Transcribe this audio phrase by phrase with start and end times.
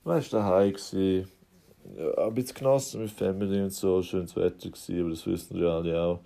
[0.02, 1.28] weißt du, daheim gewesen.
[1.96, 5.68] Ja, ein bisschen genossen mit Family und so, schönes Wetter gewesen, aber das wissen wir
[5.68, 6.18] alle auch.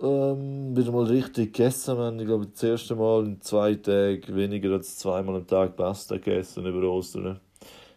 [0.00, 2.20] Ähm, wieder mal richtig gegessen, man.
[2.20, 6.66] Ich glaube, das erste Mal in zwei Tagen weniger als zweimal am Tag Pasta gegessen
[6.66, 7.40] über Ostern.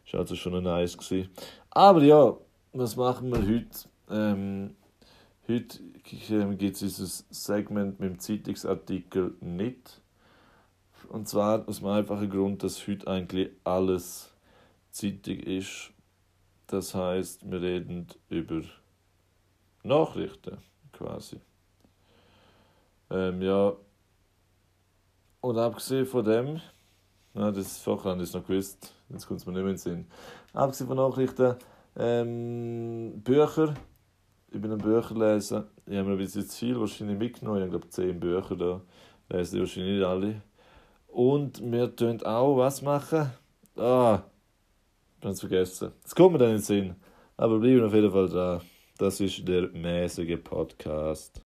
[0.04, 0.98] Das war also schon nice.
[0.98, 1.30] Gewesen.
[1.70, 2.36] Aber ja,
[2.74, 3.88] was machen wir heute?
[4.10, 4.76] Ähm,
[5.48, 5.80] heute
[6.32, 10.02] ähm, gibt es dieses Segment mit dem Zeitungsartikel nicht.
[11.10, 14.34] Und zwar aus dem einfachen Grund, dass heute eigentlich alles
[14.90, 15.92] Zeitung ist.
[16.66, 18.62] Das heißt, wir reden über
[19.84, 20.58] Nachrichten
[20.94, 21.40] quasi.
[23.12, 23.74] Ähm, ja.
[25.42, 26.62] Und abgesehen von dem,
[27.34, 29.78] na, das habe ich es noch gewusst, jetzt kommt es mir nicht mehr in den
[29.78, 30.08] Sinn.
[30.54, 31.56] Abgesehen von Nachrichten,
[31.98, 33.74] ähm, Bücher.
[34.54, 35.68] Ich bin ein Bücherleser.
[35.86, 37.64] Ich habe mir bis jetzt viel wahrscheinlich mitgenommen.
[37.64, 38.82] Ich glaube, zehn Bücher da.
[39.30, 40.42] Lese ich wahrscheinlich nicht alle.
[41.08, 43.32] Und wir tun auch was machen.
[43.78, 44.22] Ah,
[45.20, 45.92] ich habe es vergessen.
[46.04, 46.96] Es kommt mir dann in den Sinn.
[47.38, 48.62] Aber bleiben auf jeden Fall da.
[48.98, 51.42] Das ist der mäßige Podcast.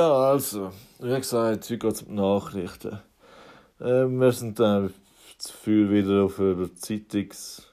[0.00, 3.00] Ja, also, wie gesagt, heute geht es um Nachrichten.
[3.82, 4.94] Ähm, wir sind dann
[5.36, 7.68] zu viel wieder auf der Zeitungs-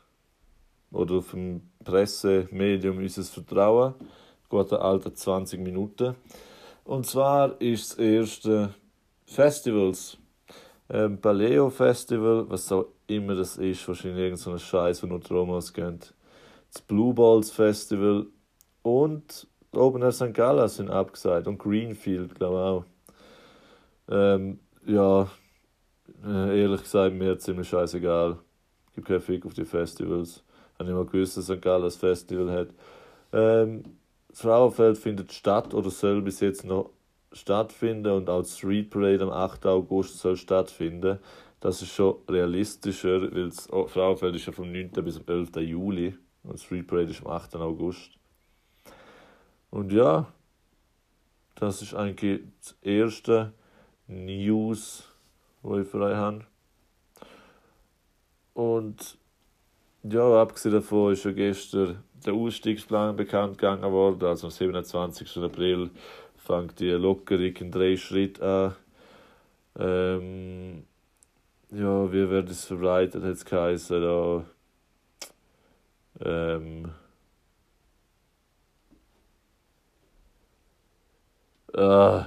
[0.92, 3.94] oder auf dem Pressemedium unseres Vertrauen.
[4.50, 6.16] Eine alte 20 Minuten.
[6.83, 8.73] Und zwar ist das erste
[9.25, 10.17] Festivals.
[10.89, 15.31] Ähm, Paleo Festival, was auch immer das ist, wahrscheinlich irgendein so Scheiß, wo nur die
[15.31, 16.02] Romos gehen.
[16.73, 18.25] Das Blue Balls Festival
[18.81, 20.34] und Open Air St.
[20.34, 22.86] Gallen sind abgesagt und Greenfield, glaube
[24.08, 24.16] ich auch.
[24.16, 25.30] Ähm, ja,
[26.26, 28.38] äh, ehrlich gesagt, mir ziemlich scheißegal.
[28.88, 30.44] Es gibt keinen Fick auf die Festivals.
[30.73, 31.61] Ich habe nicht mal gewusst, dass St.
[31.61, 32.70] Gallen ein Festival hat.
[33.33, 33.83] Ähm,
[34.32, 36.92] Frauenfeld findet statt oder soll bis jetzt noch
[37.34, 39.66] stattfinden und auch die Street Parade am 8.
[39.66, 41.20] August soll stattfinden.
[41.60, 44.92] Das ist schon realistischer, weil das Frauenfeld ist ja vom 9.
[45.04, 45.55] bis zum 11.
[45.58, 47.55] Juli und die Street Parade ist am 8.
[47.55, 48.11] August.
[49.70, 50.32] Und ja,
[51.55, 53.54] das ist eigentlich das erste
[54.08, 55.04] News,
[55.61, 56.45] wo ich euch habe.
[58.54, 59.17] Und
[60.04, 64.26] ja, abgesehen davon ist ja gestern der Ausstiegsplan bekannt gegangen worden.
[64.26, 65.38] Also am 27.
[65.38, 65.89] April
[66.38, 68.76] fängt die Lockerung in drei Schritten an.
[69.80, 70.84] Ähm,
[71.72, 74.02] ja, wie wird es verbreitet, hat es geheißen.
[74.02, 74.45] Da,
[76.22, 76.92] ähm,
[81.77, 82.23] Äh,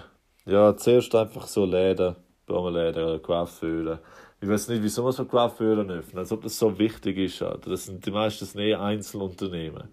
[0.47, 2.15] ja, zuerst einfach so Läden,
[2.47, 3.99] Blumenläden, Coiffeuren.
[4.41, 7.43] Ich weiß nicht, wieso man so Coiffeuren öffnen, als ob das so wichtig ist.
[7.43, 7.71] Alter.
[7.71, 9.89] Das sind die meisten eh Einzelunternehmen.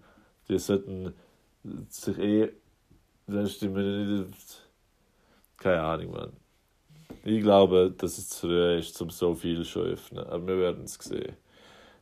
[0.48, 1.12] Die sollten
[1.88, 2.52] sich eh.
[3.26, 4.68] Das nicht.
[5.56, 6.32] Keine Ahnung, man.
[7.24, 10.24] Ich glaube, dass es zu früh ist, um so viel zu öffnen.
[10.24, 11.36] Aber wir werden es sehen.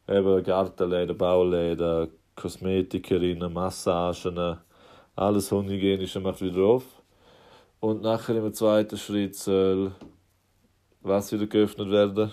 [0.07, 4.59] Eben Gartenläden, Bauläden, Kosmetikerinnen, Massagen,
[5.17, 6.96] alles Unhygienische macht wieder auf.
[7.81, 9.93] Und nachher im zweiten Schritt soll
[11.03, 12.33] was wieder geöffnet werden?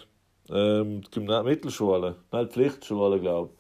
[0.50, 3.60] Ähm, die Gymna Mittelschule, nein, die Pflichtschule, glaube ich.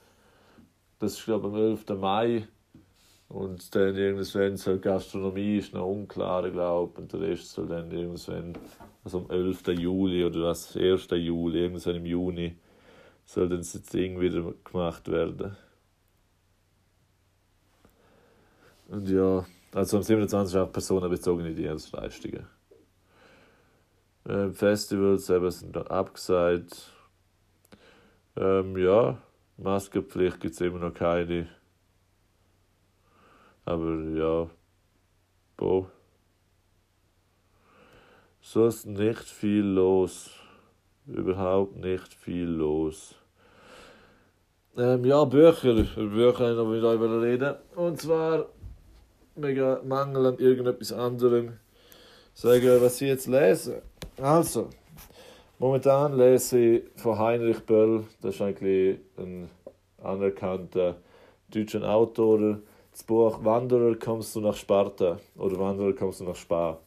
[1.00, 2.00] Das ist, glaube ich, am 11.
[2.00, 2.48] Mai.
[3.30, 7.00] Und dann irgendwann soll Gastronomie, ist noch unklar, glaube ich.
[7.00, 8.54] Und der Rest soll dann irgendwann,
[9.04, 9.68] also am 11.
[9.80, 11.08] Juli oder was, 1.
[11.12, 12.56] Juli, irgendwann im Juni,
[13.26, 15.56] soll dann das Ding wieder gemacht werden.
[18.90, 20.57] Und ja, also am 27.
[20.59, 22.45] auch personenbezogene Dienstleistungen.
[24.28, 26.91] Ähm, Festivals eben sind abgesagt.
[28.35, 29.17] Ähm, ja,
[29.58, 31.49] Maskenpflicht gibt es immer noch keine.
[33.66, 34.49] Aber ja,
[35.58, 35.91] boah.
[38.41, 40.29] So ist nicht viel los.
[41.08, 43.16] Überhaupt nicht viel los.
[44.78, 45.85] Ähm, ja, Bücher.
[45.97, 47.55] Über Bücher noch euch reden.
[47.76, 48.47] Und zwar
[49.35, 51.59] mega Mangel an irgendetwas anderem.
[52.34, 53.82] Sagen, was ich jetzt lese.
[54.22, 54.70] Also,
[55.59, 59.50] momentan lese ich von Heinrich Böll, das ist eigentlich ein
[60.02, 60.97] anerkannter
[61.50, 62.59] deutscher Autor,
[62.91, 66.79] das Buch Wanderer kommst du nach Sparta oder Wanderer kommst du nach Spa.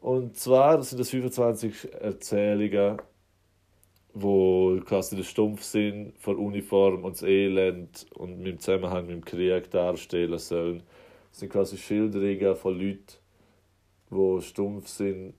[0.00, 2.98] Und zwar sind das 25 Erzählungen
[4.12, 9.24] wo quasi der Stumpfsinn von Uniform und das Elend und mit dem Zusammenhang mit dem
[9.24, 10.82] Krieg darstellen sollen.
[11.32, 13.04] Sind quasi Schilderungen von Leuten,
[14.10, 15.34] die stumpf sind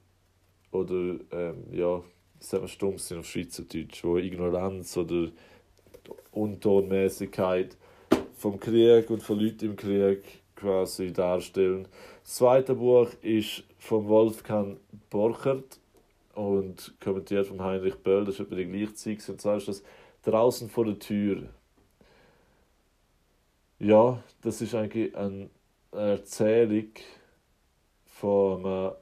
[0.72, 2.02] oder ähm, ja,
[2.40, 5.30] sagen wir stumpf sind auf Schweizerdeutsch, wo Ignoranz oder
[6.32, 7.76] Untonmäßigkeit
[8.34, 10.24] vom Krieg und von Leuten im Krieg
[10.56, 11.88] quasi darstellen.
[12.24, 14.78] Das zweite Buch ist von Wolfgang
[15.10, 15.80] Borchert
[16.34, 19.28] und kommentiert von Heinrich Böll, das ist etwa die gleiche Zeit.
[19.30, 19.84] Und zwar ist das
[20.24, 21.50] Draußen vor der Tür.
[23.80, 25.50] Ja, das ist eigentlich eine
[25.92, 26.92] Erzählung
[28.06, 28.94] von einem,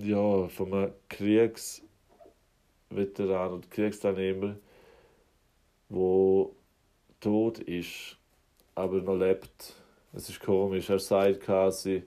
[0.00, 4.56] ja, von einem Kriegsveteran und Kriegsteilnehmer,
[5.88, 6.54] wo
[7.20, 8.16] tot ist,
[8.74, 9.76] aber noch lebt.
[10.12, 10.90] Es ist komisch.
[10.90, 12.02] Er sagt quasi,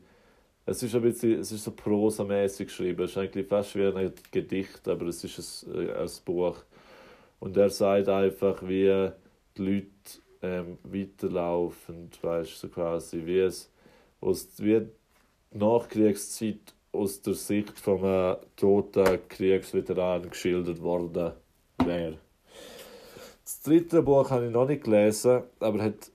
[0.66, 3.04] es ist ein bisschen, es ist so prosamäßig geschrieben.
[3.04, 6.58] Es ist eigentlich fast wie ein Gedicht, aber es ist ein, ein Buch.
[7.40, 9.12] Und er sagt einfach, wie
[9.58, 9.88] die Leute
[10.42, 13.72] ähm, weiterlaufen, weißt so quasi, wie es
[14.26, 14.82] aus, die
[15.52, 21.34] Nachkriegszeit aus der Sicht von einem toten Kriegsveteran geschildert worden
[21.84, 22.18] wäre.
[23.44, 26.12] Das dritte Buch habe ich noch nicht gelesen, aber hat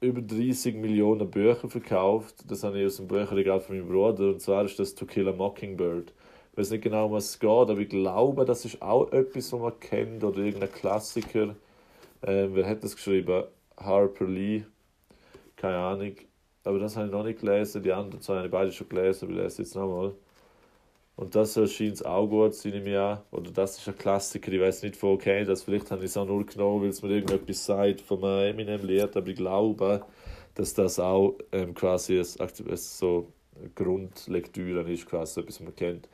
[0.00, 2.36] über 30 Millionen Bücher verkauft.
[2.48, 4.28] Das habe ich aus dem Bücherregal von meinem Bruder.
[4.28, 6.12] Und zwar ist das To Kill a Mockingbird.
[6.52, 9.52] Ich weiß nicht genau, um was es geht, aber ich glaube, das ist auch etwas,
[9.52, 11.56] was man kennt oder irgendein Klassiker.
[12.22, 13.44] Ähm, wer hat das geschrieben?
[13.78, 14.64] Harper Lee.
[15.56, 16.16] Keine Ahnung.
[16.66, 17.82] Aber das habe ich noch nicht gelesen.
[17.82, 20.12] Die anderen zwei habe ich beide schon gelesen, aber ich lese jetzt nochmal.
[21.14, 23.24] Und das erscheint auch gut sein im Jahr.
[23.30, 26.16] Oder das ist ein Klassiker, ich weiß nicht von okay, das vielleicht habe ich es
[26.16, 30.04] auch nur genommen, weil es mir irgendetwas sagt von einem Eminem-Lied, aber ich glaube,
[30.54, 33.32] dass das auch ähm, quasi ein, so
[33.74, 36.08] Grundlektüre ist, quasi etwas, was man kennt.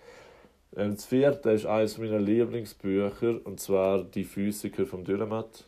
[0.77, 5.65] Ähm, das vierte ist eines meiner Lieblingsbücher, und zwar Die Physiker von Dürrematt.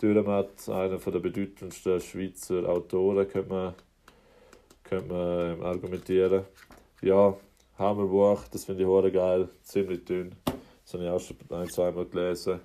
[0.00, 3.74] Dürrematt, einer der bedeutendsten Schweizer Autoren, könnte man,
[4.92, 6.42] könnte man ähm, argumentieren.
[7.00, 7.34] Ja,
[7.78, 10.34] Hammerbuch, das finde ich hure geil, ziemlich dünn.
[10.44, 12.60] Das habe ich auch schon ein, zweimal gelesen.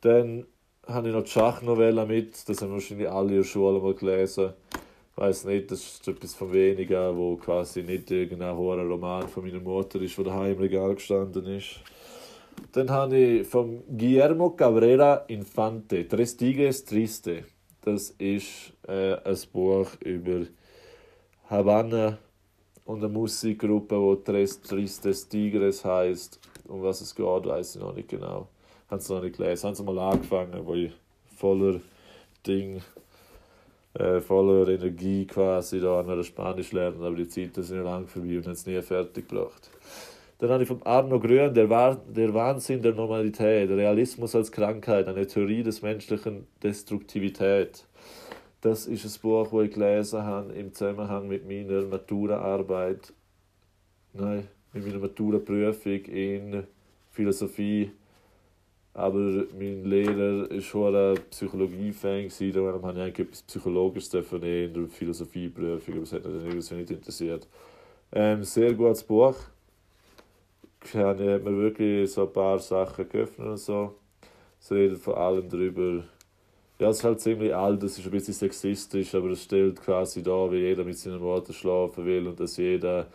[0.00, 0.46] Dann
[0.86, 4.54] habe ich noch die Schachnovelle mit, das haben wahrscheinlich alle in der Schule mal gelesen.
[5.16, 9.60] Weiß nicht, das ist etwas von wenigen, wo quasi nicht irgendein hoher Roman von meiner
[9.60, 11.80] Mutter ist, der daheim im Regal gestanden ist.
[12.72, 17.44] Dann habe ich von Guillermo Cabrera Infante, Tres Tigres Triste.
[17.82, 20.46] Das ist äh, ein Buch über
[21.50, 22.18] Havanna,
[22.88, 26.40] und eine Musikgruppe, die Tres Tristes Tigres heißt.
[26.68, 28.48] Um was es geht, weiß ich noch nicht genau.
[28.90, 29.66] Haben sie noch nicht gelesen.
[29.66, 30.92] Haben sie mal angefangen, wo ich
[31.36, 31.80] voller
[32.46, 32.80] Ding,
[33.92, 38.46] äh, voller Energie quasi da an Spanisch lernen, aber die Zeiten sind lang vorbei und
[38.46, 39.70] haben es nie fertig gebracht.
[40.38, 45.26] Dann habe ich von Arno Grün, der, der Wahnsinn der Normalität, Realismus als Krankheit, eine
[45.26, 47.84] Theorie des menschlichen Destruktivität.
[48.60, 53.12] Das ist ein Buch, das ich gelesen habe im Zusammenhang mit meiner Maturaarbeit.
[54.14, 56.64] Nein, mit meiner Maturaprüfung in
[57.10, 57.92] Philosophie.
[58.94, 64.88] Aber mein Lehrer war schon ein Psychologie-Fan, darum habe ich eigentlich etwas Psychologisches in der
[64.88, 67.46] Philosophieprüfung, aber das hat mich irgendwie nicht interessiert.
[68.10, 69.36] Ähm, sehr gutes Buch.
[70.84, 73.94] Ich habe mir wirklich so ein paar Sachen geöffnet und so.
[74.60, 76.02] Es redet vor allem darüber,
[76.80, 80.22] ja, es ist halt ziemlich alt, es ist ein bisschen sexistisch, aber es stellt quasi
[80.22, 83.06] da, wie jeder mit seinen Worten schlafen will und dass jeder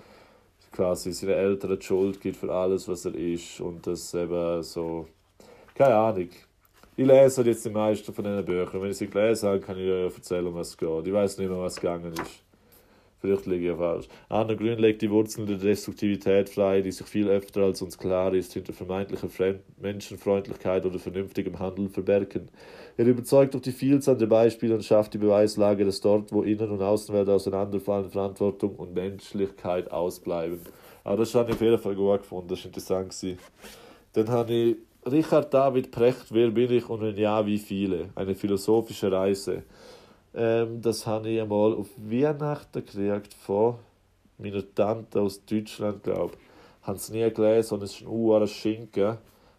[0.71, 5.07] quasi seinen Eltern die Schuld gibt für alles, was er ist und das eben so,
[5.75, 6.29] keine Ahnung.
[6.95, 8.81] Ich lese halt jetzt die meisten von diesen Büchern.
[8.81, 11.07] Wenn ich sie gelesen habe, kann ich euch erzählen, um was es geht.
[11.07, 12.43] Ich weiß nicht mehr, was gegangen ist.
[13.23, 14.09] Vielleicht liege ich falsch.
[14.27, 18.33] Anna Grün legt die Wurzeln der Destruktivität frei, die sich viel öfter als uns klar
[18.33, 22.49] ist, hinter vermeintlicher Fremd Menschenfreundlichkeit oder vernünftigem Handeln verbergen.
[22.97, 26.69] Er überzeugt durch die Vielzahl der Beispiele und schafft die Beweislage, dass dort, wo Innen-
[26.69, 30.59] und Außenwelt auseinanderfallen, Verantwortung und Menschlichkeit ausbleiben.
[31.05, 33.37] Aber das habe ich auf jeden Fall gut gefunden, das war interessant.
[34.11, 34.75] Dann habe ich
[35.09, 38.09] Richard David Precht, Wer bin ich und wenn ja, wie viele?
[38.15, 39.63] Eine philosophische Reise.
[40.35, 43.75] Ähm, das habe ich einmal auf Weihnachten gekriegt von
[44.37, 46.87] meiner Tante aus Deutschland, glaube ich.
[46.87, 49.17] Habe es nie gelesen und es ist ein Uhr Schinken.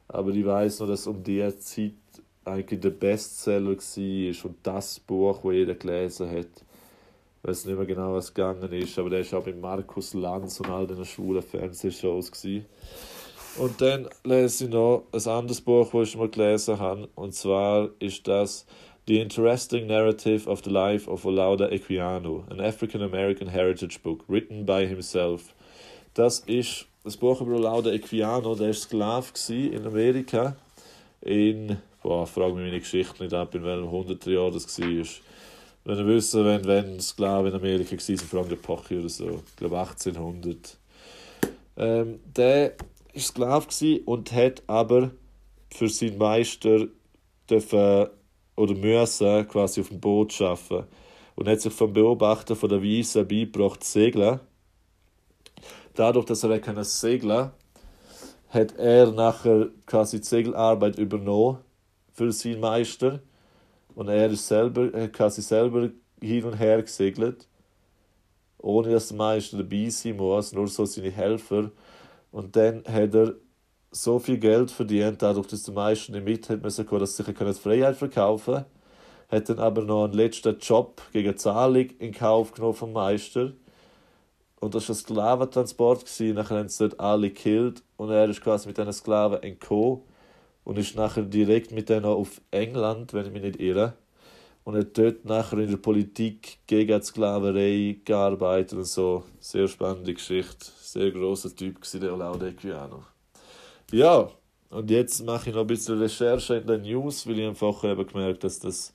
[0.08, 1.92] Aber ich weiß noch, dass um diese Zeit
[2.44, 6.48] eigentlich der Bestseller war und das Buch, das jeder gelesen hat.
[7.42, 10.60] Ich weiß nicht mehr genau, was gegangen ist, aber der war auch mit Markus Lanz
[10.60, 12.30] und all den schwulen Fernsehshows.
[12.30, 12.66] Gewesen.
[13.56, 17.08] Und dann lese ich noch ein anderes Buch, das ich mal gelesen habe.
[17.14, 18.66] Und zwar ist das
[19.06, 24.64] The Interesting Narrative of the Life of Olauda Equiano, an African American Heritage Book, written
[24.64, 25.54] by himself.
[26.14, 30.56] Das ist das Buch über Olauda Equiano, der war Sklave in Amerika.
[31.24, 35.06] in, boah, frage mich meine Geschichte nicht ab, in welchem 100 Jahr das war.
[35.84, 39.56] Wenn ihr wissen, wenn, wenn Sklaven in Amerika war, Frank der Pochi oder so, ich
[39.56, 40.78] glaube 1800.
[41.76, 42.72] Ähm, der
[43.12, 45.10] war Sklave und hat aber
[45.70, 46.86] für seinen Meister
[47.50, 48.08] dürfen,
[48.56, 50.86] oder müssen quasi auf dem Boot arbeiten.
[51.36, 54.40] Und hat sich vom Beobachter von der Wiese beigebracht zu segeln.
[55.94, 57.50] Dadurch, dass er segeln segeln
[58.54, 61.58] hat er nachher quasi die Segelarbeit übernommen
[62.12, 63.20] für seinen Meister.
[63.96, 67.48] Und er ist selber, hat quasi selber hin und her gesegelt,
[68.58, 71.72] ohne dass der Meister dabei sein muss, nur so seine Helfer.
[72.30, 73.34] Und dann hat er
[73.94, 77.34] so viel Geld verdient, dadurch, dass der Meister nicht mit hat müssen, dass er sich
[77.34, 78.66] die Freiheit verkaufen konnte.
[79.30, 83.52] Hat dann aber noch einen letzten Job gegen Zahlung in Kauf genommen vom Meister.
[84.60, 86.04] Und das war ein Sklaventransport.
[86.20, 87.82] Nachher haben sie dort alle gekillt.
[87.96, 90.02] Und er ist quasi mit diesen Sklaven entkommen.
[90.64, 93.94] Und ist nachher direkt mit denen auf England, wenn ich mich nicht irre.
[94.64, 99.24] Und hat dort nachher in der Politik gegen die Sklaverei gearbeitet und so.
[99.40, 100.66] Sehr spannende Geschichte.
[100.80, 103.13] Sehr grosser Typ war der Laudequiano.
[103.92, 104.30] Ja,
[104.70, 108.06] und jetzt mache ich noch ein bisschen Recherche in den News, weil ich einfach eben
[108.06, 108.92] gemerkt dass das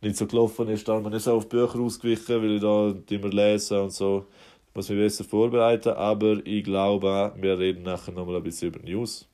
[0.00, 0.88] nicht so gelaufen ist.
[0.88, 4.26] Dann bin ich so auf Bücher ausgewichen, weil ich da immer lesen und so.
[4.70, 8.80] Ich muss mich besser vorbereiten, aber ich glaube, wir reden nachher nochmal ein bisschen über
[8.80, 9.28] News.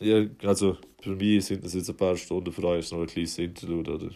[0.00, 3.06] Ja, also für mich sind das jetzt ein paar Stunden, für euch ist noch ein
[3.06, 4.10] kleines Interlude, oder?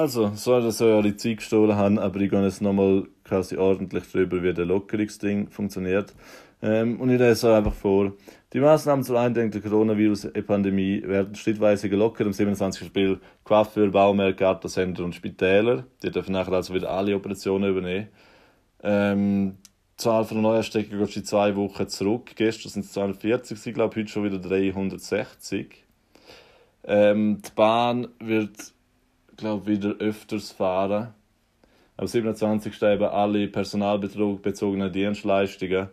[0.00, 4.04] Also, sorry, dass ich eure Zeit gestohlen habe, aber ich gehe jetzt nochmal quasi ordentlich
[4.12, 6.14] darüber, wie der Lockerungsding funktioniert.
[6.62, 8.12] Ähm, und ich lese einfach vor.
[8.52, 12.28] Die Maßnahmen zur Eindämmung der Coronavirus-Pandemie werden schrittweise gelockert.
[12.28, 12.86] Am 27.
[12.86, 15.82] April Coiffeur, Baumärkte, Gartencenter und Spitäler.
[16.00, 18.06] Die dürfen nachher also wieder alle Operationen übernehmen.
[18.84, 19.56] Ähm,
[19.94, 22.30] die Zahl von Neuansteckungen geht schon zwei Wochen zurück.
[22.36, 25.84] Gestern sind es 240, ich glaube heute schon wieder 360.
[26.84, 28.77] Ähm, die Bahn wird
[29.38, 31.14] glaube wieder öfters fahren.
[31.96, 32.82] Am 27.
[32.82, 35.88] eben alle personalbezogenen Dienstleistungen.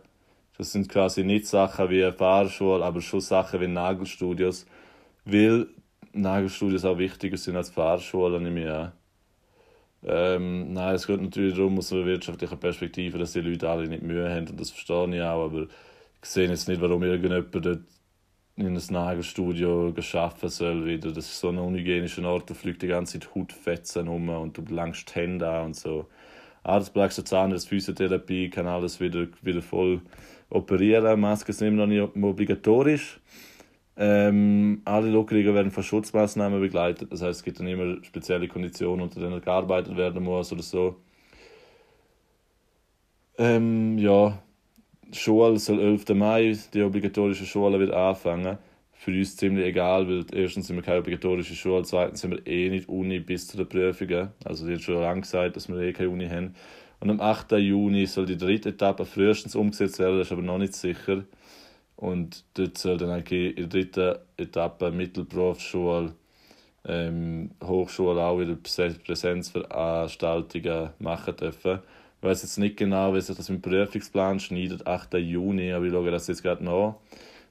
[0.58, 4.66] Das sind quasi nicht Sachen wie Fahrschule, aber schon Sachen wie Nagelstudios.
[5.24, 5.68] Weil
[6.12, 8.92] Nagelstudios auch wichtiger sind als Fahrschulen, ich an.
[10.04, 14.02] Ähm, nein, es geht natürlich darum, aus einer wirtschaftlichen Perspektive, dass die Leute alle nicht
[14.02, 15.62] Mühe haben und das verstehe ich auch, aber
[16.22, 17.80] ich sehe jetzt nicht, warum irgendjemand dort
[18.56, 21.12] in ein Nagelstudio geschaffen soll wieder.
[21.12, 24.62] Das ist so ein unhygienischer Ort, da fliegt die ganze Zeit Hautfetzen rum und du
[24.74, 26.06] langst die Hände an und so.
[26.62, 30.00] Arztpraxis, Zahnarzt, Physiotherapie kann alles wieder, wieder voll
[30.50, 31.20] operieren.
[31.20, 33.20] Masken sind immer noch nicht obligatorisch.
[33.98, 37.12] Ähm, alle Lockerungen werden von Schutzmaßnahmen begleitet.
[37.12, 40.96] Das heißt, es gibt dann immer spezielle Konditionen, unter denen gearbeitet werden muss oder so.
[43.38, 44.42] Ähm, ja,
[45.12, 46.08] Schule soll 11.
[46.14, 48.58] Mai, die obligatorische Schule wird anfangen.
[48.92, 52.70] Für uns ziemlich egal, weil erstens sind wir keine obligatorische Schule, zweitens sind wir eh
[52.70, 54.30] nicht Uni bis zu den Prüfungen.
[54.44, 56.54] Also die haben schon lange gesagt, dass wir eh keine Uni haben.
[56.98, 57.52] Und am 8.
[57.52, 61.24] Juni soll die dritte Etappe frühestens umgesetzt werden, das ist aber noch nicht sicher.
[61.96, 66.14] Und dort soll dann in der dritten Etappe Mittelberufsschule,
[66.86, 71.80] ähm, Hochschule auch wieder Präsenzveranstaltungen machen dürfen.
[72.26, 75.14] Weiß jetzt nicht genau, wie sich das im Prüfungsplan schneidet, 8.
[75.14, 76.96] Juni, aber ich schaue das jetzt gerade nach.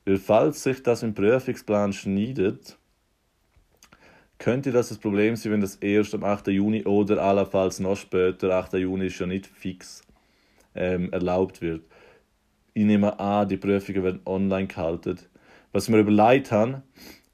[0.04, 2.78] Weil falls sich das im Prüfungsplan schneidet,
[4.38, 6.48] könnte das das Problem sein, wenn das erst am 8.
[6.48, 8.74] Juni oder allenfalls noch später, 8.
[8.74, 10.02] Juni ist ja nicht fix,
[10.76, 11.86] ähm, erlaubt wird.
[12.74, 15.20] Ich nehme an, die Prüfungen werden online gehalten.
[15.72, 16.84] Was mir überlegt habe,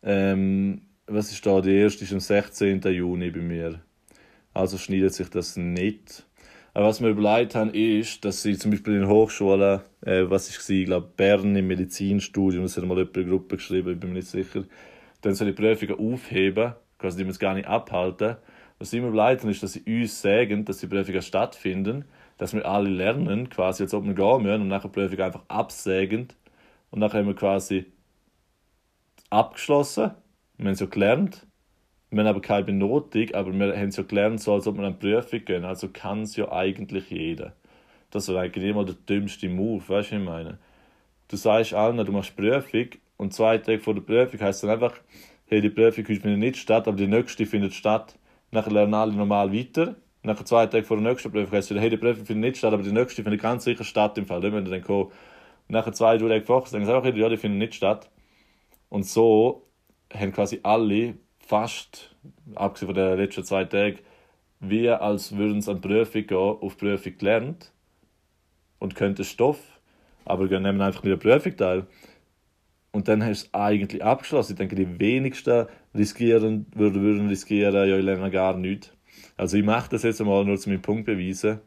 [0.04, 2.82] ähm, was ist da, die erste ist am 16.
[2.82, 3.82] Juni bei mir.
[4.54, 6.28] Also schneidet sich das nicht.
[6.74, 10.58] Aber was wir überlegt haben, ist, dass sie zum Beispiel in Hochschulen, äh, was ich
[10.58, 14.20] war, glaube Bern im Medizinstudium, das hat mal jemand eine Gruppe geschrieben, ich bin mir
[14.20, 14.64] nicht sicher,
[15.22, 18.38] dann soll die Prüfungen aufheben, quasi die es gar nicht abhalten.
[18.80, 22.06] Was sie mir überlegt haben, ist, dass sie uns sagen, dass die Prüfungen stattfinden,
[22.38, 25.44] dass wir alle lernen, quasi als ob wir gehen müssen und nachher die Prüfungen einfach
[25.50, 26.30] absägen.
[26.90, 27.86] Und nachher haben wir quasi
[29.30, 30.12] abgeschlossen,
[30.58, 31.46] wir haben es ja gelernt
[32.12, 34.86] wir haben aber keine Benotung, aber wir haben es ja gelernt, so als ob wir
[34.86, 35.64] eine Prüfung gehen.
[35.64, 37.54] Also kann es ja eigentlich jeder.
[38.10, 40.60] Das ist eigentlich immer der dümmste Move, weißt du, was ich meine?
[41.30, 45.00] Du sagst allen, du machst Prüfung und zwei Tage vor der Prüfung heisst dann einfach,
[45.48, 48.18] hey, die Prüfung findet nicht statt, aber die nächste findet statt.
[48.52, 49.96] Nachher lernen alle normal weiter.
[50.24, 52.74] Nachher zwei Tage vor der nächsten Prüfung heisst es, hey, die Prüfung findet nicht statt,
[52.74, 54.42] aber die nächste findet ganz sicher statt im Fall.
[54.42, 55.12] Dann wenn du dann kommen.
[55.70, 58.10] Nachher zwei Tage vorher sagen sie auch, ja, die findet nicht statt.
[58.90, 59.68] Und so
[60.14, 61.16] haben quasi alle,
[61.52, 62.16] fast,
[62.56, 64.00] abgesehen von den letzten zwei Tagen,
[64.62, 67.74] wie als würden sie an Prüfung gehen, auf Prüfung gelernt
[68.80, 69.60] und könnten Stoff,
[70.24, 71.88] aber nehmen einfach mit der Prüfung teil.
[72.94, 74.54] Und dann hast du es eigentlich abgeschlossen.
[74.54, 78.94] Ich denke, die wenigsten riskieren, würden, würden riskieren, ja, ich lerne gar nichts.
[79.36, 81.60] Also ich mache das jetzt einmal nur zu meinem Punkt beweisen.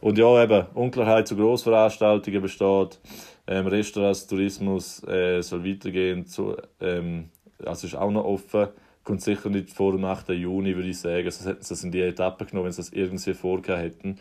[0.00, 2.98] Und ja, eben, Unklarheit zu Großveranstaltungen besteht.
[3.46, 6.26] Ähm, Restaurants, Tourismus äh, soll weitergehen.
[6.26, 7.28] Zu, ähm,
[7.64, 8.70] also ist auch noch offen.
[9.04, 10.30] Kommt sicher nicht vor dem 8.
[10.30, 11.30] Juni, würde ich sagen.
[11.30, 14.18] Sonst hätten sie das in die Etappe genommen, wenn sie das irgendwie vorgehabt hätten.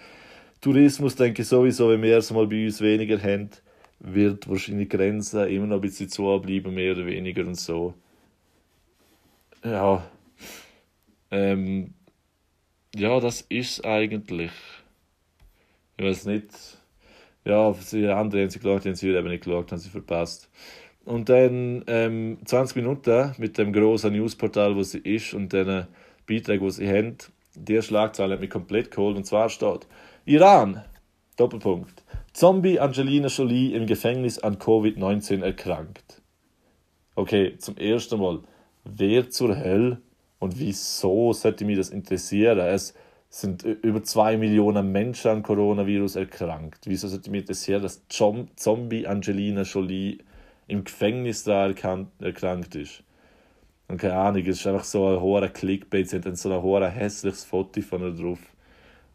[0.61, 3.49] Tourismus denke ich sowieso, wenn wir es mal bei uns weniger haben,
[3.99, 7.93] wird wahrscheinlich Grenzen immer noch ein bisschen zu bleiben, mehr oder weniger und so.
[9.63, 10.09] Ja.
[11.31, 11.93] Ähm,
[12.95, 14.51] ja, das ist eigentlich.
[15.97, 16.49] Ich weiß nicht.
[17.45, 20.49] Ja, die anderen haben sie geschaut, die haben sie eben nicht geschaut, haben sie verpasst.
[21.09, 25.87] Und dann ähm, 20 Minuten mit dem großen Newsportal, wo sie ist und den
[26.27, 27.17] Beiträgen, die sie haben.
[27.55, 29.17] Die Schlagzeile hat mich komplett geholt.
[29.17, 29.87] Und zwar steht:
[30.25, 30.83] Iran,
[31.35, 32.03] Doppelpunkt.
[32.31, 36.21] Zombie Angelina Jolie im Gefängnis an Covid-19 erkrankt.
[37.15, 38.41] Okay, zum ersten Mal.
[38.83, 40.01] Wer zur Hölle
[40.37, 42.59] und wieso sollte mich das interessieren?
[42.59, 42.93] Es
[43.29, 46.81] sind über zwei Millionen Menschen an Coronavirus erkrankt.
[46.85, 50.19] Wieso sollte mich interessieren, dass Zombie Angelina Jolie
[50.69, 53.03] im Gefängnis da erkrankt ist?
[53.87, 56.61] Und keine Ahnung, es ist einfach so ein hoher Clickbait, sie haben dann so ein
[56.61, 58.39] hoher hässliches Foto von ihr drauf.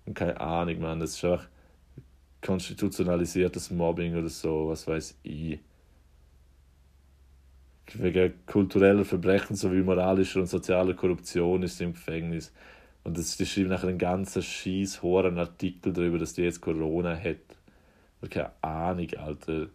[0.04, 1.48] Und keine Ahnung, man, das ist einfach
[2.42, 5.60] konstitutionalisiertes Mobbing oder so, was weiß ich
[7.92, 12.52] wegen kultureller Verbrechen sowie moralischer und sozialer Korruption ist sie im Gefängnis.
[13.02, 17.16] Und das, die schreiben nachher einen ganzen scheiß hohen Artikel darüber, dass die jetzt Corona
[17.16, 17.36] hat.
[18.30, 19.68] Keine Ahnung, Alter.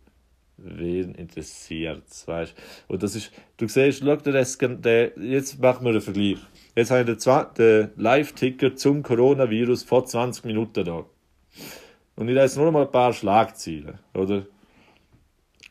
[0.61, 2.53] Wen interessiert es, weißt
[2.87, 6.37] Und das ist, du siehst, schau dir das, der, jetzt machen wir einen Vergleich.
[6.75, 11.05] Jetzt habe ich den, den Live-Ticker zum Coronavirus vor 20 Minuten da.
[12.15, 14.45] Und ich lese nur mal ein paar Schlagzeilen, oder?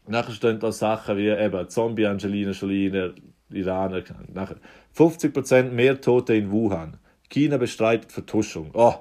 [0.06, 3.12] Nachher stehen da Sachen wie eben Zombie Angelina Jolie der
[3.50, 4.02] Iraner.
[4.32, 4.56] Nachher
[4.96, 6.96] 50% mehr Tote in Wuhan.
[7.28, 8.70] China bestreitet Vertuschung.
[8.72, 8.94] Oh,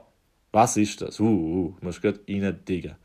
[0.51, 1.19] was ist das?
[1.19, 2.95] Uh, uh musst gerade diggen.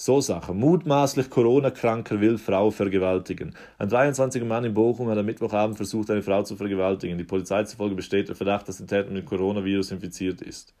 [0.00, 0.58] So Sachen.
[0.58, 3.54] Mutmaßlich Corona-Kranker will Frau vergewaltigen.
[3.76, 7.18] Ein 23er Mann in Bochum hat am Mittwochabend versucht, eine Frau zu vergewaltigen.
[7.18, 10.72] Die Polizei zufolge besteht der Verdacht, dass der Täter mit Coronavirus infiziert ist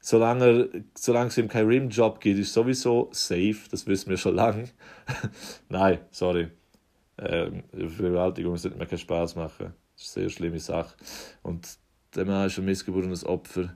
[0.00, 3.58] solange, solange es ihm keinen Rimjob gibt, ist sowieso safe.
[3.70, 4.68] Das wissen wir schon lange.
[5.68, 6.48] Nein, sorry.
[7.18, 9.74] Ähm, Vergewaltigung sollte mir keinen Spaß machen.
[9.96, 10.94] Das ist eine sehr schlimme Sache.
[11.42, 11.66] Und
[12.14, 13.74] der Mann ist ein missgeborenes Opfer.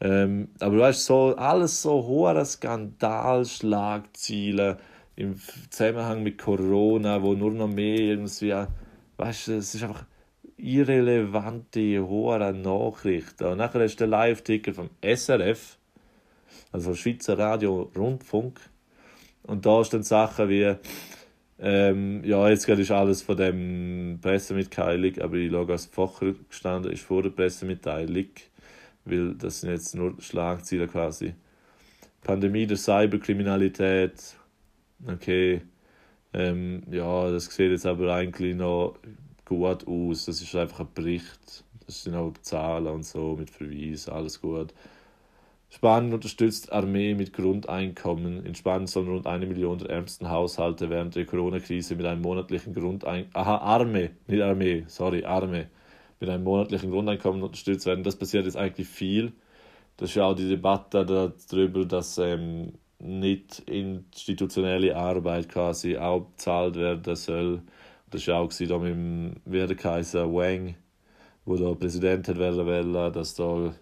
[0.00, 4.78] Ähm, aber weißt du, so, alles so hohe Skandalschlagziele
[5.16, 8.54] im Zusammenhang mit Corona, wo nur noch mehr irgendwie,
[9.16, 10.04] weißt du, es ist einfach
[10.58, 13.44] irrelevante, hohe Nachrichten.
[13.44, 15.78] Und nachher ist der Live-Ticker vom SRF,
[16.72, 18.60] also Schweizer Radio Rundfunk.
[19.44, 20.74] Und da stehen Sachen wie,
[21.58, 27.02] ähm, ja, jetzt ist alles von dem Pressemitteilung, aber ich schaue als Facher gestanden, ist
[27.02, 28.26] vor der Pressemitteilung,
[29.06, 31.34] weil das sind jetzt nur Schlagzeilen quasi.
[32.22, 34.36] Pandemie der Cyberkriminalität,
[35.06, 35.62] okay,
[36.32, 38.98] ähm, ja, das sieht jetzt aber eigentlich noch
[39.44, 40.26] gut aus.
[40.26, 41.64] Das ist einfach ein Bericht.
[41.86, 44.74] Das sind auch Zahlen und so mit Verweis, alles gut.
[45.70, 48.44] Spanien unterstützt Armee mit Grundeinkommen.
[48.44, 52.74] In Spanien sollen rund eine Million der ärmsten Haushalte während der Corona-Krise mit einem monatlichen
[52.74, 53.34] Grundeinkommen.
[53.34, 55.68] Aha, Arme, nicht Armee, sorry, Arme.
[56.20, 58.04] Mit einem monatlichen Grundeinkommen unterstützt werden.
[58.04, 59.32] Das passiert jetzt eigentlich viel.
[59.96, 66.76] Das ist ja auch die Debatte darüber, dass ähm, nicht institutionelle Arbeit quasi auch bezahlt
[66.76, 67.62] werden soll
[68.10, 70.76] das war auch da mit dem Werkaiser Wang,
[71.44, 73.74] wo der Präsident hat werden wollen, dass da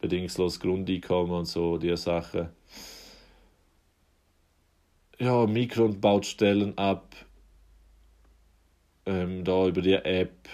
[0.00, 2.48] bedingungslos Grundeinkommen und so, diese Sachen.
[5.18, 7.14] Ja, Mikron baut Stellen ab,
[9.06, 10.48] ähm, da über die App,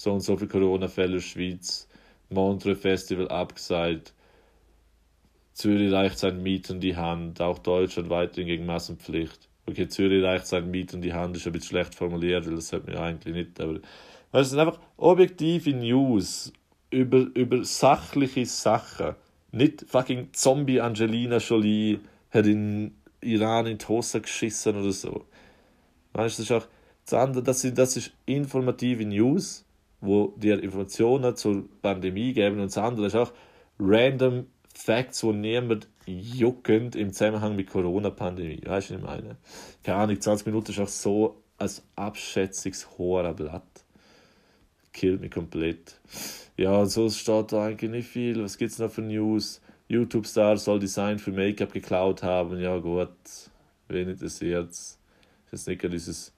[0.00, 1.88] so und so viele Corona-Fälle in der Schweiz,
[2.30, 4.14] Montreux Festival abgesagt,
[5.52, 10.70] Zürich reicht sein Mieten die Hand, auch Deutschland weiterhin gegen Massenpflicht okay, Zürich reicht sein
[10.70, 13.60] Miet und die Hand ist ein bisschen schlecht formuliert, weil das hat mir eigentlich nicht.
[13.60, 13.80] Aber
[14.32, 16.52] es sind einfach objektive News
[16.90, 19.14] über, über sachliche Sachen.
[19.52, 25.24] Nicht fucking Zombie Angelina Jolie hat in Iran in die Hose geschissen oder so.
[26.12, 26.68] Weißt du, das ist auch
[27.04, 29.64] das andere, das, sind, das ist informative News,
[30.00, 33.32] wo dir Informationen zur Pandemie geben und das andere ist auch
[33.78, 38.62] random Facts, wo niemand juckend im Zusammenhang mit Corona-Pandemie.
[38.64, 39.36] Weißt du, was ich meine?
[39.82, 43.84] Keine Ahnung, 20 Minuten ist auch so ein abschätzungshoher Blatt.
[44.92, 46.00] killt mich komplett.
[46.56, 48.42] Ja, so steht da eigentlich nicht viel.
[48.42, 49.60] Was gibt's noch für News?
[49.88, 52.60] YouTube-Star soll Design für Make-up geklaut haben.
[52.60, 53.08] Ja, gut.
[53.88, 54.98] Wen interessiert es?
[55.50, 56.32] Ist nicht dieses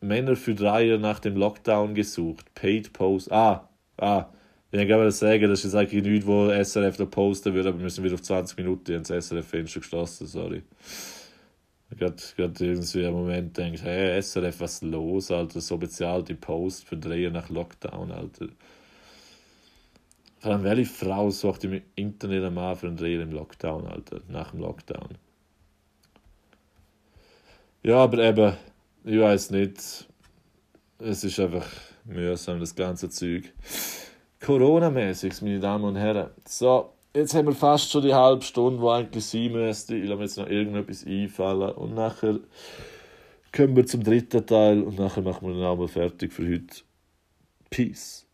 [0.00, 2.54] Männer für Dreier nach dem Lockdown gesucht.
[2.54, 3.32] Paid Post.
[3.32, 4.26] Ah, ah.
[4.72, 7.88] Ich kann das sagen, das ist eigentlich nichts, wo SRF da posten würde, aber wir
[7.88, 10.62] sind wieder auf 20 Minuten ins SRF-Fenster geschlossen, sorry.
[11.90, 15.60] Gerade, gerade irgendwie im Moment denke ich, hey, SRF, was ist los, Alter?
[15.60, 18.48] So bezahlte Post für Drehen nach Lockdown, Alter.
[20.40, 24.20] Vor allem, welche Frau sucht im Internet einen Mann für einen Dreh im Lockdown, Alter?
[24.28, 25.16] Nach dem Lockdown.
[27.82, 28.56] Ja, aber eben,
[29.06, 30.08] ich weiß nicht.
[30.98, 31.66] Es ist einfach
[32.04, 33.52] mühsam, das ganze Zeug.
[34.44, 36.30] Corona-mäßig, meine Damen und Herren.
[36.44, 39.94] So, jetzt haben wir fast schon die halbe Stunde, wo eigentlich sein müsste.
[39.94, 41.70] Ich lasse mir jetzt noch irgendetwas einfallen.
[41.72, 42.40] Und nachher
[43.54, 46.82] kommen wir zum dritten Teil und nachher machen wir den Abend fertig für heute.
[47.70, 48.26] Peace.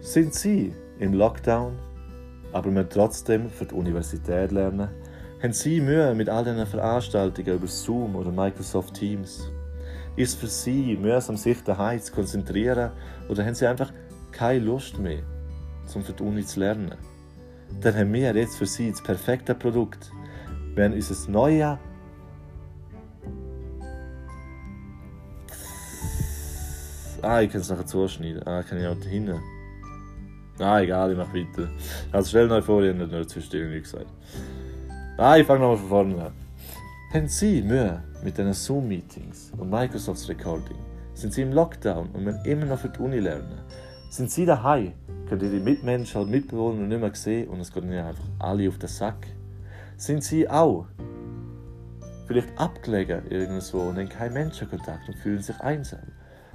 [0.00, 1.78] Sind Sie im Lockdown,
[2.52, 4.88] aber wir trotzdem für die Universität lernen?
[5.42, 9.50] Haben Sie Mühe mit all diesen Veranstaltungen über Zoom oder Microsoft Teams?
[10.14, 12.90] Ist für Sie mühsam, sich daheim zu konzentrieren
[13.26, 13.90] oder haben Sie einfach
[14.32, 15.22] keine Lust mehr,
[15.94, 16.94] um für die Uni zu lernen?
[17.80, 20.12] Dann haben wir jetzt für Sie das perfekte Produkt.
[20.74, 21.78] Wir haben unser neues
[27.22, 28.46] Ah, ich kann es nachher zuschneiden.
[28.46, 29.40] Ah, kann ich auch hinten.
[30.58, 31.70] Ah, egal, ich mache weiter.
[32.12, 34.10] Also stell euch vor, ich habe nicht zwischendurch nichts gesagt.
[35.22, 36.32] Ah, ich fange nochmal von vorne an.
[37.12, 40.78] Haben Sie Mühe mit diesen Zoom-Meetings und Microsofts Recording?
[41.12, 43.60] Sind Sie im Lockdown und müssen immer noch für die Uni lernen?
[44.08, 44.94] Sind Sie daheim?
[45.28, 48.66] Könnt ihr die Mitmenschen und Mitbewohner nicht mehr sehen und es geht ihnen einfach alle
[48.66, 49.26] auf den Sack?
[49.98, 50.86] Sind Sie auch
[52.26, 56.00] vielleicht abgelegen irgendwo und haben keinen Menschenkontakt und fühlen sich einsam?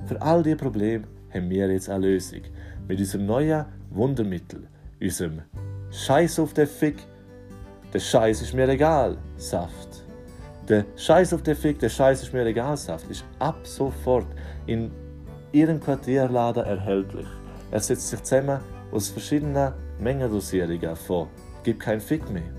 [0.08, 2.42] Für all diese Probleme haben wir jetzt eine Lösung.
[2.88, 4.68] Mit unserem neuen Wundermittel,
[5.00, 5.44] unserem
[5.92, 7.06] Scheiß auf den Fick,
[7.96, 10.04] der Scheiß ist mir egal, Saft.
[10.68, 14.28] Der Scheiß auf den Fick, der Scheiß ist mir egal, Saft, ist ab sofort
[14.66, 14.92] in
[15.54, 17.26] Ihrem Quartierladen erhältlich.
[17.72, 18.60] Er setzt sich zusammen
[18.92, 21.30] aus verschiedenen Mengendosierungen von
[21.64, 22.52] Gib keinen Fick mehr,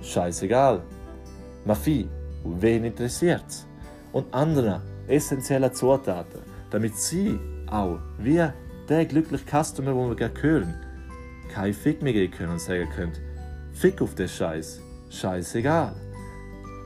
[0.00, 0.80] Scheißegal,
[1.66, 2.08] Mafie,
[2.42, 3.66] wen interessiert's?
[4.12, 7.38] Und anderen essentiellen Zutaten, damit Sie
[7.70, 8.42] auch, wie
[8.88, 10.74] der glückliche Customer, wo wir gerne hören,
[11.52, 13.31] kein Fick mehr geben können und sagen können,
[13.82, 15.92] Fick auf den Scheiß, scheißegal.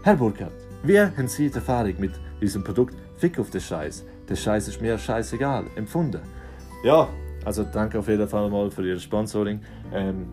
[0.03, 4.03] Herr Burkhardt, wie haben Sie die Erfahrung mit diesem Produkt Fick auf den Scheiß?
[4.27, 6.23] Der Scheiß ist mir scheißegal empfunden.
[6.83, 7.07] Ja,
[7.45, 9.61] also danke auf jeden Fall mal für Ihr Sponsoring.
[9.93, 10.27] Ähm,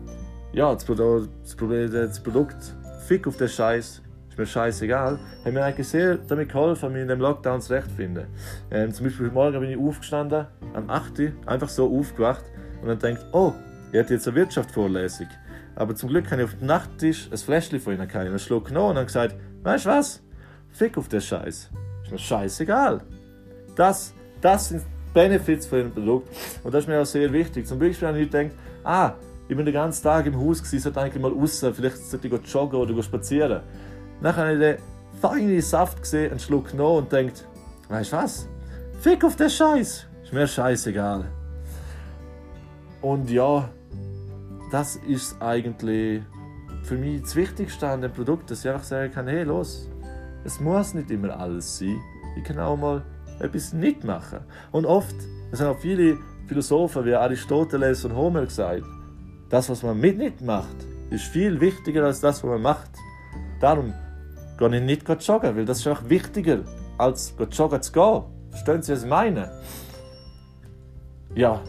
[0.54, 2.74] ja, das Produkt, das, Problem, das Produkt
[3.06, 4.00] Fick auf den Scheiß
[4.30, 8.24] ist mir scheißegal, hat mir eigentlich sehr damit geholfen, mich in dem Lockdown zurechtzufinden.
[8.70, 11.30] Ähm, zum Beispiel heute Morgen bin ich aufgestanden, am 8.
[11.44, 12.46] einfach so aufgewacht
[12.80, 13.52] und dann denkt, oh,
[13.92, 15.28] ich hätte jetzt eine Wirtschaftsvorlesung.
[15.76, 18.26] Aber zum Glück habe ich auf dem Nachttisch ein Fläschchen von ihnen gehabt.
[18.26, 20.22] Einen Schluck genommen und dann gesagt, weißt du was?
[20.70, 21.70] Fick auf den Scheiß.
[22.04, 23.00] Ist mir scheißegal.
[23.76, 24.82] Das, das sind
[25.12, 26.28] Benefits von ihrem Produkt.
[26.62, 27.66] Und das ist mir auch sehr wichtig.
[27.66, 28.52] Zum Beispiel habe ich gedacht,
[28.84, 29.14] ah,
[29.48, 32.52] ich bin den ganzen Tag im Haus gewesen, sollte eigentlich mal raus, vielleicht sollte ich
[32.52, 33.60] joggen oder spazieren.
[34.22, 34.76] Dann habe ich den
[35.20, 37.46] feinen Saft gesehen, einen Schluck genommen und denkt,
[37.88, 38.48] weißt du was?
[39.00, 40.06] Fick auf den Scheiß.
[40.22, 41.26] Ist mir scheißegal.
[43.02, 43.68] Und ja,
[44.74, 46.20] das ist eigentlich
[46.82, 49.88] für mich das Wichtigste an dem Produkt, dass ich einfach sagen kann, hey, los,
[50.42, 51.96] es muss nicht immer alles sein.
[52.36, 53.04] Ich kann auch mal
[53.38, 54.40] etwas nicht machen.
[54.72, 55.14] Und oft,
[55.52, 58.82] es haben auch viele Philosophen wie Aristoteles und Homer gesagt,
[59.48, 60.74] das, was man mit nicht macht,
[61.10, 62.90] ist viel wichtiger als das, was man macht.
[63.60, 63.94] Darum
[64.58, 66.64] gehe ich nicht joggen, weil das ist auch wichtiger,
[66.98, 68.22] als joggen zu gehen.
[68.50, 69.52] Verstehen Sie, was ich meine?
[71.36, 71.62] Ja,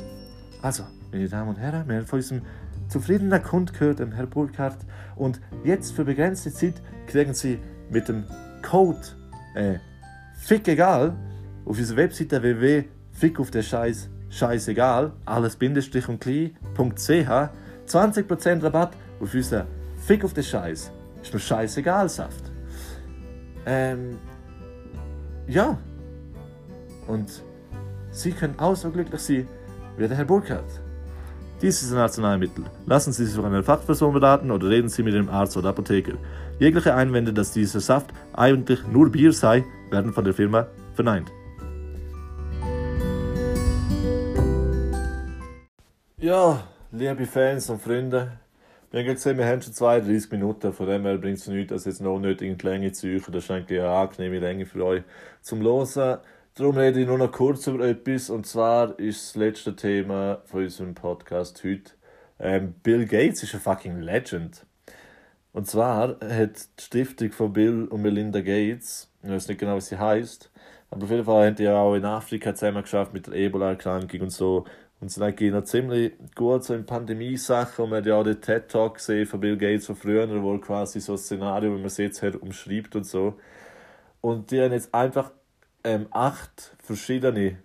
[0.64, 2.42] also, meine Damen und Herren, wir haben von unserem
[2.88, 4.80] zufriedenen Kund gehört, dem Herr Burkhardt.
[5.16, 8.26] Und jetzt für begrenzte Zeit kriegen Sie mit dem
[8.62, 9.00] Code
[9.56, 9.76] äh,
[10.38, 11.16] Fick egal
[11.66, 17.50] auf unserer Webseite www.fick auf den Scheiß scheißegal, alles Bindestrich und klein.ch
[17.88, 19.66] 20% Rabatt auf unser
[20.06, 20.92] Fick auf den Scheiß.
[21.22, 22.52] Ist mir scheißegal, Saft.
[23.66, 24.18] Ähm,
[25.48, 25.78] ja.
[27.08, 27.44] Und
[28.12, 29.48] Sie können auch so glücklich sein
[29.98, 30.85] wie der Herr Burkhardt.
[31.62, 32.66] Dies ist ein Arzneimittel.
[32.86, 36.14] Lassen Sie sich von einer Fachperson beraten oder reden Sie mit dem Arzt oder Apotheker.
[36.60, 41.32] Jegliche Einwände, dass dieser Saft eigentlich nur Bier sei, werden von der Firma verneint.
[46.18, 48.34] Ja, liebe Fans und Freunde,
[48.96, 51.84] Wir haben gesehen, wir haben schon 32 Minuten, von dem her bringt es nichts, dass
[51.84, 53.34] jetzt noch unnötig in die Länge zu suchen.
[53.34, 55.04] Das ist eigentlich eine angenehme Länge für euch
[55.42, 56.20] zum Hören.
[56.58, 60.64] Darum rede ich nur noch kurz über etwas, und zwar ist das letzte Thema von
[60.64, 61.92] unserem Podcast heute.
[62.40, 64.66] Ähm, Bill Gates ist ein fucking Legend.
[65.52, 69.82] Und zwar hat die Stiftung von Bill und Melinda Gates, ich weiß nicht genau, wie
[69.82, 70.50] sie heißt,
[70.92, 74.32] aber auf jeden Fall haben die auch in Afrika zusammen geschafft mit der Ebola-Erkrankung und
[74.32, 74.64] so
[75.02, 77.84] und sind eigentlich noch ziemlich gut so in Pandemie-Sachen.
[77.84, 81.02] Und man hat ja auch den TED-Talk gesehen von Bill Gates von früher, wo quasi
[81.02, 83.34] so ein Szenario, wie man es jetzt hat, umschreibt und so.
[84.22, 85.32] Und die haben jetzt einfach
[85.86, 87.58] ähm, acht verschiedene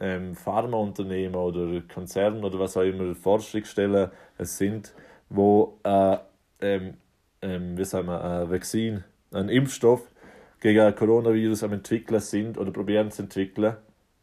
[0.00, 4.92] ähm, Pharmaunternehmen oder Konzerne oder was auch immer Forschungsstellen es sind,
[5.28, 6.18] wo äh,
[6.60, 6.94] ähm,
[7.42, 10.10] ähm, wie sagen wir, ein Vaccin, ein Impfstoff
[10.60, 13.76] gegen ein Coronavirus am entwickeln sind oder probieren zu entwickeln.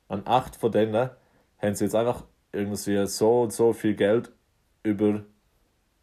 [0.07, 1.10] An acht von denen
[1.57, 4.31] haben sie jetzt einfach irgendwie so und so viel Geld
[4.83, 5.23] über,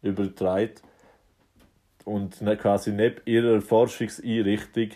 [0.01, 0.75] übertragen
[2.03, 4.89] und ne, quasi neben ihrer Forschungseinrichtung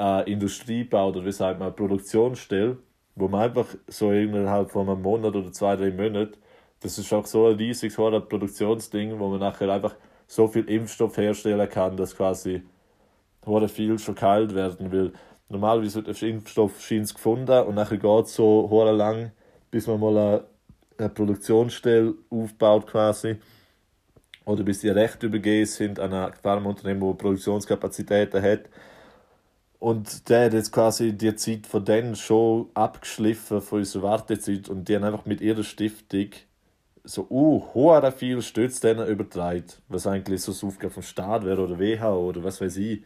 [0.00, 2.78] eine Industrie oder wie sagt man, Produktionsstelle,
[3.14, 6.36] wo man einfach so innerhalb von einem Monat oder zwei, drei Monaten,
[6.80, 9.94] das ist auch so ein riesiges Produktionsding, wo man nachher einfach
[10.26, 12.62] so viel Impfstoff herstellen kann, dass quasi
[13.68, 15.12] viel schon kalt werden will.
[15.48, 19.32] Normalerweise wird der Impfstoff gefunden und nachher geht es so lang,
[19.70, 20.44] bis man mal eine
[21.00, 23.36] eine Produktionsstelle aufbaut quasi
[24.44, 28.68] oder bis die Rechte übergeben sind an ein Pharmaunternehmen, das Produktionskapazitäten hat.
[29.80, 34.86] Und der hat jetzt quasi die Zeit von denen schon abgeschliffen von unserer Wartezeit und
[34.88, 36.28] die haben einfach mit ihrer Stiftung
[37.02, 41.78] so uh, viel Stütz denen übertragen, was eigentlich so das Aufgabe vom Staat wäre oder
[41.78, 43.02] WHO oder was weiß ich.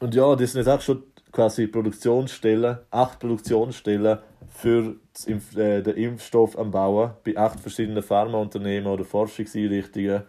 [0.00, 4.18] Und ja, das sind jetzt auch schon quasi Produktionsstellen, acht Produktionsstellen
[4.48, 4.96] für
[5.26, 10.24] Impf äh, den Impfstoff am Bauen bei acht verschiedenen Pharmaunternehmen oder Forschungseinrichtungen,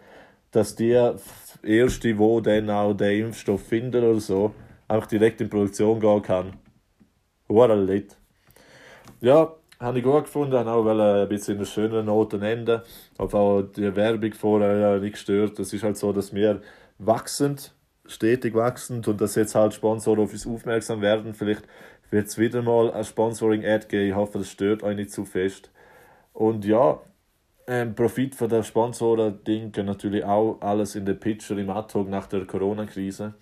[0.52, 0.96] dass die
[1.64, 4.54] erste, wo dann auch den Impfstoff finden oder so,
[4.88, 6.56] einfach direkt in Produktion gehen kann.
[7.48, 8.16] Hure lit.
[9.20, 12.82] Ja, habe ich gut gefunden, habe auch ein bisschen in einer schönen Noten enden.
[13.18, 15.58] Habe auch die Werbung vorher nicht gestört.
[15.58, 16.60] Es ist halt so, dass wir
[16.98, 17.74] wachsend
[18.08, 21.34] stetig wachsend und dass jetzt halt Sponsoren auf uns aufmerksam werden.
[21.34, 21.62] Vielleicht
[22.10, 24.08] wird es wieder mal ein Sponsoring-Ad geben.
[24.08, 25.70] Ich hoffe, das stört euch nicht zu fest.
[26.32, 27.00] Und ja,
[27.66, 32.46] ähm, Profit von der Sponsoren-Ding natürlich auch alles in den Pitcher im Ad-Hoc nach der
[32.46, 33.34] Corona-Krise.